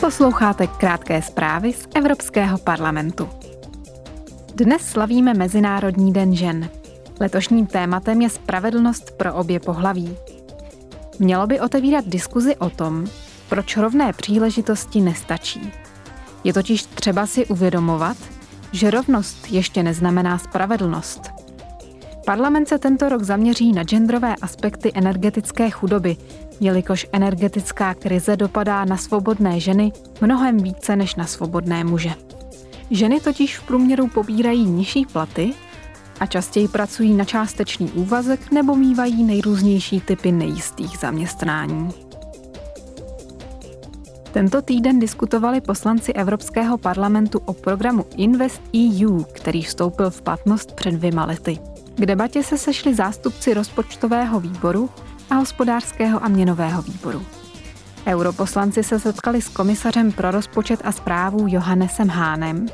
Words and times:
Posloucháte 0.00 0.66
krátké 0.66 1.22
zprávy 1.22 1.72
z 1.72 1.88
Evropského 1.94 2.58
parlamentu. 2.58 3.28
Dnes 4.54 4.82
slavíme 4.82 5.34
Mezinárodní 5.34 6.12
den 6.12 6.36
žen. 6.36 6.68
Letošním 7.20 7.66
tématem 7.66 8.22
je 8.22 8.30
spravedlnost 8.30 9.10
pro 9.10 9.34
obě 9.34 9.60
pohlaví. 9.60 10.16
Mělo 11.18 11.46
by 11.46 11.60
otevírat 11.60 12.04
diskuzi 12.06 12.56
o 12.56 12.70
tom, 12.70 13.06
proč 13.48 13.76
rovné 13.76 14.12
příležitosti 14.12 15.00
nestačí. 15.00 15.72
Je 16.44 16.52
totiž 16.52 16.82
třeba 16.82 17.26
si 17.26 17.46
uvědomovat, 17.46 18.16
že 18.72 18.90
rovnost 18.90 19.46
ještě 19.50 19.82
neznamená 19.82 20.38
spravedlnost. 20.38 21.30
Parlament 22.26 22.68
se 22.68 22.78
tento 22.78 23.08
rok 23.08 23.22
zaměří 23.22 23.72
na 23.72 23.84
genderové 23.84 24.34
aspekty 24.42 24.92
energetické 24.94 25.70
chudoby, 25.70 26.16
jelikož 26.60 27.06
energetická 27.12 27.94
krize 27.94 28.36
dopadá 28.36 28.84
na 28.84 28.96
svobodné 28.96 29.60
ženy 29.60 29.92
mnohem 30.20 30.56
více 30.56 30.96
než 30.96 31.14
na 31.14 31.26
svobodné 31.26 31.84
muže. 31.84 32.10
Ženy 32.90 33.20
totiž 33.20 33.58
v 33.58 33.66
průměru 33.66 34.08
pobírají 34.08 34.64
nižší 34.64 35.06
platy 35.06 35.52
a 36.20 36.26
častěji 36.26 36.68
pracují 36.68 37.14
na 37.14 37.24
částečný 37.24 37.90
úvazek 37.90 38.50
nebo 38.50 38.76
mývají 38.76 39.24
nejrůznější 39.24 40.00
typy 40.00 40.32
nejistých 40.32 40.98
zaměstnání. 40.98 41.90
Tento 44.32 44.62
týden 44.62 44.98
diskutovali 44.98 45.60
poslanci 45.60 46.12
Evropského 46.12 46.78
parlamentu 46.78 47.40
o 47.44 47.52
programu 47.52 48.04
Invest 48.16 48.62
EU, 48.76 49.22
který 49.22 49.62
vstoupil 49.62 50.10
v 50.10 50.22
platnost 50.22 50.72
před 50.72 50.90
dvěma 50.90 51.24
lety. 51.24 51.58
K 51.94 52.06
debatě 52.06 52.42
se 52.42 52.58
sešli 52.58 52.94
zástupci 52.94 53.54
rozpočtového 53.54 54.40
výboru 54.40 54.90
a 55.30 55.34
hospodářského 55.34 56.24
a 56.24 56.28
měnového 56.28 56.82
výboru. 56.82 57.26
Europoslanci 58.06 58.82
se 58.82 59.00
setkali 59.00 59.42
s 59.42 59.48
komisařem 59.48 60.12
pro 60.12 60.30
rozpočet 60.30 60.80
a 60.84 60.92
zprávu 60.92 61.46
Johannesem 61.48 62.08
Hánem 62.08 62.66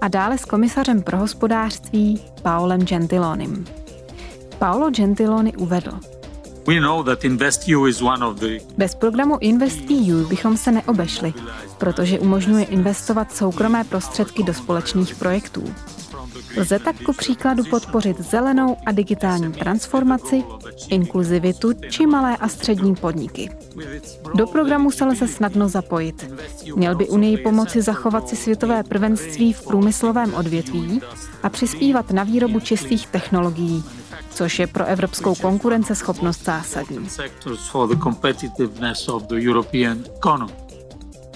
a 0.00 0.08
dále 0.08 0.38
s 0.38 0.44
komisařem 0.44 1.02
pro 1.02 1.18
hospodářství 1.18 2.20
Paolem 2.42 2.80
Gentilonim. 2.80 3.64
Paolo 4.58 4.90
Gentiloni 4.90 5.52
uvedl. 5.52 5.92
Bez 8.76 8.94
programu 8.94 9.38
InvestEU 9.40 10.28
bychom 10.28 10.56
se 10.56 10.72
neobešli, 10.72 11.34
protože 11.78 12.18
umožňuje 12.18 12.64
investovat 12.64 13.32
soukromé 13.32 13.84
prostředky 13.84 14.42
do 14.42 14.54
společných 14.54 15.14
projektů. 15.14 15.74
Lze 16.56 16.78
tak 16.78 16.96
ku 17.02 17.12
příkladu 17.12 17.64
podpořit 17.64 18.20
zelenou 18.20 18.76
a 18.86 18.92
digitální 18.92 19.52
transformaci, 19.52 20.44
inkluzivitu 20.88 21.72
či 21.90 22.06
malé 22.06 22.36
a 22.36 22.48
střední 22.48 22.94
podniky. 22.94 23.50
Do 24.34 24.46
programu 24.46 24.90
se 24.90 25.04
lze 25.04 25.28
snadno 25.28 25.68
zapojit. 25.68 26.32
Měl 26.76 26.94
by 26.94 27.08
Unii 27.08 27.36
pomoci 27.36 27.82
zachovat 27.82 28.28
si 28.28 28.36
světové 28.36 28.82
prvenství 28.82 29.52
v 29.52 29.66
průmyslovém 29.66 30.34
odvětví 30.34 31.00
a 31.42 31.48
přispívat 31.48 32.10
na 32.10 32.24
výrobu 32.24 32.60
čistých 32.60 33.06
technologií, 33.06 33.84
což 34.30 34.58
je 34.58 34.66
pro 34.66 34.84
evropskou 34.84 35.34
konkurenceschopnost 35.34 36.44
zásadní. 36.44 37.08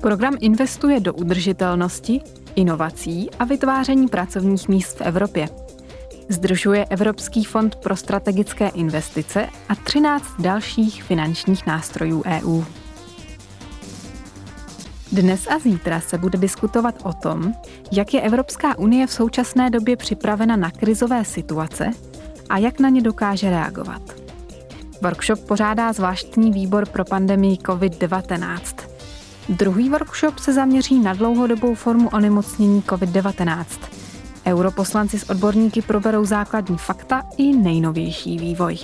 Program 0.00 0.36
investuje 0.40 1.00
do 1.00 1.14
udržitelnosti, 1.14 2.20
inovací 2.56 3.30
a 3.38 3.44
vytváření 3.44 4.08
pracovních 4.08 4.68
míst 4.68 4.96
v 4.96 5.00
Evropě. 5.00 5.48
Združuje 6.28 6.84
Evropský 6.84 7.44
fond 7.44 7.76
pro 7.76 7.96
strategické 7.96 8.68
investice 8.68 9.48
a 9.68 9.74
13 9.74 10.24
dalších 10.38 11.02
finančních 11.02 11.66
nástrojů 11.66 12.22
EU. 12.26 12.62
Dnes 15.12 15.46
a 15.46 15.58
zítra 15.58 16.00
se 16.00 16.18
bude 16.18 16.38
diskutovat 16.38 16.94
o 17.02 17.12
tom, 17.12 17.52
jak 17.92 18.14
je 18.14 18.20
Evropská 18.20 18.78
unie 18.78 19.06
v 19.06 19.12
současné 19.12 19.70
době 19.70 19.96
připravena 19.96 20.56
na 20.56 20.70
krizové 20.70 21.24
situace 21.24 21.90
a 22.48 22.58
jak 22.58 22.80
na 22.80 22.88
ně 22.88 23.02
dokáže 23.02 23.50
reagovat. 23.50 24.02
Workshop 25.02 25.40
pořádá 25.40 25.92
zvláštní 25.92 26.52
výbor 26.52 26.88
pro 26.88 27.04
pandemii 27.04 27.56
COVID-19. 27.56 28.95
Druhý 29.48 29.90
workshop 29.90 30.38
se 30.38 30.52
zaměří 30.52 31.00
na 31.00 31.14
dlouhodobou 31.14 31.74
formu 31.74 32.08
onemocnění 32.08 32.82
COVID-19. 32.82 33.64
Europoslanci 34.46 35.18
s 35.18 35.30
odborníky 35.30 35.82
proberou 35.82 36.24
základní 36.24 36.78
fakta 36.78 37.22
i 37.38 37.56
nejnovější 37.56 38.38
vývoj. 38.38 38.78